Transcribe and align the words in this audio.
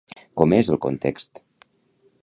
Com 0.41 0.55
és 0.59 0.71
el 0.75 0.79
context? 0.87 1.45